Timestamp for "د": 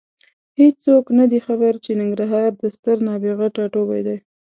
2.61-2.63